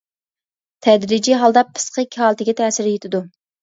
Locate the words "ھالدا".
1.43-1.65